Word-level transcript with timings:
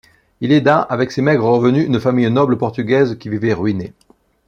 Il 0.39 0.51
aida, 0.51 0.79
avec 0.79 1.11
ses 1.11 1.21
maigres 1.21 1.45
revenus 1.45 1.85
une 1.85 1.99
famille 1.99 2.27
noble 2.31 2.57
portugaise 2.57 3.19
qui 3.19 3.29
vivait 3.29 3.53
ruinée. 3.53 3.93